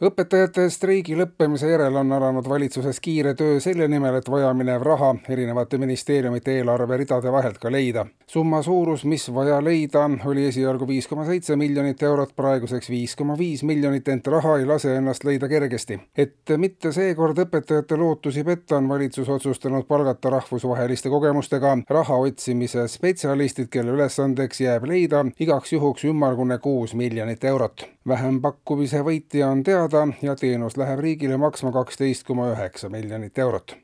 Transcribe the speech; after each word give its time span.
õpetajate 0.00 0.64
streigi 0.72 1.14
lõppemise 1.16 1.68
järel 1.68 1.96
on 2.00 2.12
alanud 2.16 2.46
valitsuses 2.48 3.00
kiire 3.04 3.34
töö 3.36 3.58
selle 3.60 3.88
nimel, 3.88 4.16
et 4.16 4.28
vajaminev 4.32 4.82
raha 4.86 5.10
erinevate 5.28 5.78
ministeeriumite 5.78 6.54
eelarveridade 6.56 7.32
vahelt 7.32 7.58
ka 7.60 7.72
leida. 7.72 8.06
summa 8.26 8.62
suurus, 8.62 9.04
mis 9.04 9.28
vaja 9.34 9.58
leida, 9.64 10.06
oli 10.24 10.44
esialgu 10.46 10.86
viis 10.88 11.06
koma 11.08 11.24
seitse 11.26 11.56
miljonit 11.56 12.02
eurot, 12.02 12.32
praeguseks 12.36 12.90
viis 12.90 13.16
koma 13.16 13.36
viis 13.38 13.62
miljonit, 13.62 14.08
ent 14.08 14.26
raha 14.26 14.56
ei 14.58 14.66
lase 14.66 14.96
ennast 14.96 15.24
leida 15.24 15.48
kergesti. 15.48 16.00
et 16.16 16.56
mitte 16.56 16.92
seekord 16.92 17.38
õpetajate 17.38 17.96
lootusi 17.96 18.44
petta, 18.44 18.76
on 18.76 18.88
valitsus 18.88 19.28
otsustanud 19.28 19.86
palgata 19.86 20.30
rahvusvaheliste 20.30 21.08
kogemustega 21.08 21.76
raha 21.88 22.16
otsimise 22.16 22.88
spetsialistid, 22.88 23.68
kelle 23.68 23.92
ülesandeks 23.92 24.60
jääb 24.60 24.84
leida 24.84 25.24
igaks 25.40 25.72
juhuks 25.72 26.04
ümmargune 26.04 26.58
kuus 26.58 26.94
miljonit 26.94 27.44
eurot. 27.44 27.84
Vähempakkumise 28.08 29.04
võitja 29.04 29.50
on 29.50 29.62
teada, 29.62 30.06
ja 30.22 30.36
teenus 30.36 30.76
läheb 30.80 31.00
riigile 31.04 31.36
maksma 31.36 31.72
kaksteist 31.72 32.26
koma 32.26 32.50
üheksa 32.54 32.88
miljonit 32.88 33.38
eurot 33.38 33.76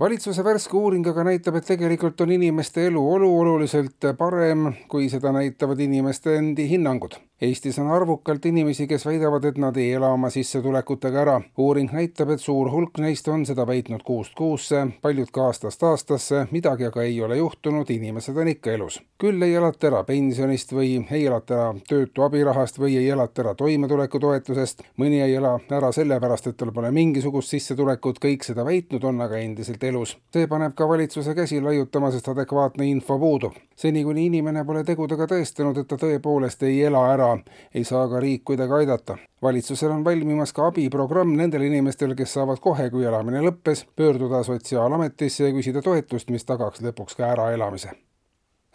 valitsuse 0.00 0.44
värske 0.44 0.76
uuring 0.76 1.06
aga 1.08 1.24
näitab, 1.24 1.56
et 1.56 1.68
tegelikult 1.70 2.20
on 2.20 2.32
inimeste 2.36 2.86
eluolu 2.86 3.30
oluliselt 3.40 4.10
parem, 4.18 4.72
kui 4.88 5.08
seda 5.08 5.32
näitavad 5.32 5.80
inimeste 5.80 6.36
endi 6.36 6.68
hinnangud. 6.68 7.16
Eestis 7.40 7.78
on 7.78 7.90
arvukalt 7.92 8.46
inimesi, 8.48 8.86
kes 8.88 9.02
väidavad, 9.06 9.44
et 9.44 9.58
nad 9.60 9.76
ei 9.76 9.90
ela 9.92 10.08
oma 10.08 10.30
sissetulekutega 10.32 11.20
ära. 11.20 11.40
uuring 11.58 11.90
näitab, 11.92 12.30
et 12.30 12.40
suur 12.40 12.70
hulk 12.72 12.96
neist 12.98 13.28
on 13.28 13.44
seda 13.46 13.66
väitnud 13.66 14.02
kuust 14.02 14.32
kuusse, 14.34 14.86
paljud 15.02 15.28
ka 15.32 15.44
aastast 15.44 15.82
aastasse, 15.82 16.46
midagi 16.50 16.86
aga 16.86 17.02
ei 17.02 17.20
ole 17.20 17.36
juhtunud, 17.36 17.90
inimesed 17.90 18.36
on 18.36 18.48
ikka 18.48 18.72
elus. 18.72 19.02
küll 19.18 19.42
ei 19.42 19.54
elata 19.54 19.86
ära 19.86 20.02
pensionist 20.04 20.72
või 20.72 21.04
ei 21.10 21.26
elata 21.26 21.54
ära 21.54 21.74
töötu 21.88 22.22
abirahast 22.22 22.78
või 22.78 22.96
ei 22.96 23.08
elata 23.08 23.42
ära 23.42 23.54
toimetulekutoetusest, 23.54 24.82
mõni 24.96 25.20
ei 25.20 25.34
ela 25.34 25.58
ära 25.70 25.92
sellepärast, 25.92 26.46
et 26.46 26.56
tal 26.56 26.72
pole 26.72 26.90
mingisugust 26.90 27.48
sissetulekut, 27.48 28.18
kõik 28.18 28.44
seda 28.44 28.64
väitnud 28.64 29.04
on 29.04 29.20
aga 29.20 29.36
endiselt 29.36 29.84
elus. 29.88 30.16
see 30.32 30.46
paneb 30.46 30.74
ka 30.74 30.88
valitsuse 30.88 31.34
käsi 31.34 31.60
laiutama, 31.60 32.10
sest 32.10 32.28
adekvaatne 32.28 32.86
info 32.90 33.18
puudub. 33.18 33.52
seni, 33.76 34.04
kuni 34.04 34.26
inimene 34.26 34.64
pole 34.64 34.84
tegudega 34.84 35.26
tõestanud, 35.32 35.78
et 35.80 35.88
ta 35.88 35.96
tõepoolest 35.96 36.62
ei 36.62 36.82
ela 36.82 37.06
ära 37.12 37.30
ei 37.74 37.84
saa 37.84 38.08
ka 38.08 38.20
riik 38.20 38.44
kuidagi 38.44 38.72
aidata. 38.72 39.18
valitsusel 39.42 39.90
on 39.90 40.04
valmimas 40.04 40.52
ka 40.52 40.66
abiprogramm 40.66 41.36
nendele 41.36 41.66
inimestele, 41.66 42.14
kes 42.14 42.32
saavad 42.38 42.60
kohe, 42.60 42.90
kui 42.90 43.04
elamine 43.04 43.42
lõppes, 43.42 43.86
pöörduda 43.96 44.42
Sotsiaalametisse 44.42 45.48
ja 45.48 45.52
küsida 45.52 45.82
toetust, 45.82 46.30
mis 46.30 46.44
tagaks 46.44 46.82
lõpuks 46.82 47.16
ka 47.16 47.32
äraelamise 47.34 48.05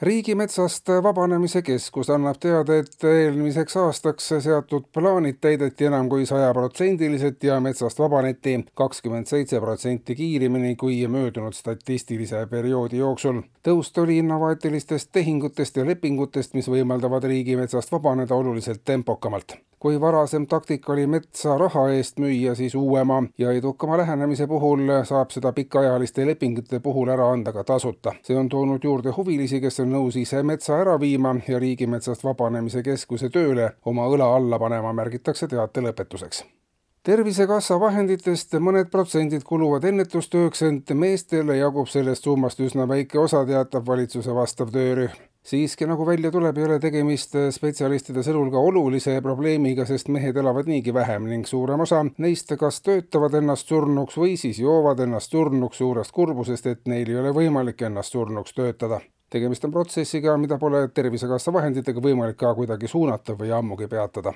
riigimetsast 0.02 0.90
Vabanemise 1.04 1.62
Keskus 1.62 2.10
annab 2.10 2.40
teada, 2.42 2.78
et 2.82 3.04
eelmiseks 3.06 3.78
aastaks 3.78 4.32
seatud 4.42 4.88
plaanid 4.94 5.38
täideti 5.42 5.86
enam 5.86 6.10
kui 6.10 6.26
sajaprotsendiliselt 6.26 7.44
ja 7.44 7.60
metsast 7.62 8.00
vabaneti 8.00 8.58
kakskümmend 8.74 9.30
seitse 9.30 9.62
protsenti 9.62 10.16
kiiremini 10.16 10.76
kui 10.76 11.02
möödunud 11.08 11.54
statistilise 11.54 12.46
perioodi 12.50 12.98
jooksul. 12.98 13.42
tõus 13.64 13.94
tuli 13.94 14.18
innovaatilistest 14.18 15.12
tehingutest 15.12 15.78
ja 15.78 15.86
lepingutest, 15.86 16.54
mis 16.54 16.70
võimaldavad 16.70 17.24
riigimetsast 17.24 17.92
vabaneda 17.92 18.36
oluliselt 18.36 18.82
tempokamalt 18.86 19.58
kui 19.82 20.02
varasem 20.02 20.48
taktika 20.48 20.94
oli 20.94 21.08
metsa 21.08 21.58
raha 21.58 21.88
eest 21.90 22.20
müüa, 22.22 22.54
siis 22.56 22.76
uuema 22.76 23.24
ja 23.38 23.52
edukama 23.52 23.98
lähenemise 23.98 24.48
puhul 24.48 24.92
saab 25.10 25.34
seda 25.34 25.52
pikaajaliste 25.58 26.26
lepingute 26.26 26.80
puhul 26.80 27.10
ära 27.10 27.32
anda 27.32 27.54
ka 27.54 27.64
tasuta. 27.64 28.14
see 28.24 28.38
on 28.38 28.50
toonud 28.50 28.84
juurde 28.84 29.10
huvilisi, 29.18 29.62
kes 29.62 29.80
on 29.80 29.90
nõus 29.94 30.20
ise 30.22 30.44
metsa 30.44 30.78
ära 30.78 31.00
viima 31.00 31.36
ja 31.48 31.60
Riigimetsast 31.60 32.24
Vabanemise 32.24 32.84
Keskuse 32.84 33.30
tööle 33.30 33.72
oma 33.86 34.06
õla 34.06 34.36
alla 34.36 34.60
panema, 34.60 34.94
märgitakse 34.94 35.48
teate 35.48 35.82
lõpetuseks 35.82 36.44
tervisekassa 37.04 37.80
vahenditest 37.80 38.54
mõned 38.62 38.92
protsendid 38.94 39.44
kuluvad 39.44 39.84
ennetustööks, 39.90 40.62
ent 40.62 40.94
meestele 40.94 41.58
jagub 41.58 41.90
sellest 41.90 42.30
summast 42.30 42.62
üsna 42.62 42.86
väike 42.88 43.20
osa, 43.20 43.42
teatab 43.46 43.88
valitsuse 43.88 44.36
vastav 44.38 44.70
töörühm 44.70 45.31
siiski, 45.44 45.86
nagu 45.90 46.06
välja 46.06 46.32
tuleb, 46.32 46.58
ei 46.58 46.66
ole 46.68 46.78
tegemist 46.80 47.36
spetsialistide 47.56 48.24
sõnul 48.26 48.52
ka 48.54 48.62
olulise 48.62 49.16
probleemiga, 49.26 49.86
sest 49.90 50.12
mehed 50.14 50.38
elavad 50.38 50.70
niigi 50.70 50.94
vähem 50.94 51.26
ning 51.30 51.48
suurem 51.50 51.82
osa 51.86 52.04
neist 52.18 52.54
kas 52.60 52.82
töötavad 52.86 53.40
ennast 53.42 53.72
surnuks 53.72 54.20
või 54.22 54.38
siis 54.38 54.62
joovad 54.62 55.02
ennast 55.08 55.34
surnuks 55.34 55.82
suurest 55.82 56.14
kurbusest, 56.16 56.68
et 56.68 56.86
neil 56.86 57.10
ei 57.10 57.20
ole 57.24 57.34
võimalik 57.36 57.82
ennast 57.90 58.18
surnuks 58.18 58.54
töötada. 58.54 59.02
tegemist 59.32 59.66
on 59.66 59.72
protsessiga, 59.72 60.38
mida 60.38 60.58
pole 60.58 60.88
Tervisekassa 60.94 61.54
vahenditega 61.54 62.02
võimalik 62.02 62.38
ka 62.38 62.56
kuidagi 62.56 62.88
suunata 62.88 63.34
või 63.34 63.52
ammugi 63.56 63.88
peatada 63.88 64.34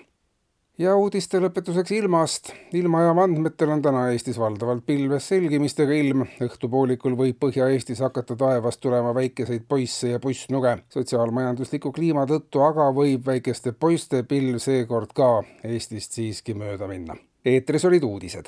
ja 0.78 0.96
uudiste 0.96 1.40
lõpetuseks 1.40 1.94
ilmast. 1.96 2.52
ilmajaama 2.74 3.24
andmetel 3.24 3.70
on 3.70 3.82
täna 3.82 4.10
Eestis 4.12 4.40
valdavalt 4.40 4.86
pilves 4.86 5.28
selgimistega 5.28 5.94
ilm. 5.94 6.26
õhtupoolikul 6.44 7.16
võib 7.16 7.40
Põhja-Eestis 7.40 8.02
hakata 8.04 8.36
taevast 8.36 8.82
tulema 8.82 9.14
väikeseid 9.16 9.64
poisse 9.68 10.10
ja 10.10 10.20
pussnuge. 10.20 10.78
sotsiaalmajandusliku 10.90 11.92
kliima 11.92 12.26
tõttu 12.26 12.66
aga 12.68 12.90
võib 12.92 13.26
väikeste 13.26 13.72
poiste 13.72 14.24
pilv 14.24 14.60
seekord 14.60 15.14
ka 15.16 15.44
Eestist 15.64 16.12
siiski 16.12 16.54
mööda 16.54 16.88
minna. 16.88 17.16
eetris 17.46 17.86
olid 17.86 18.04
uudised 18.04 18.44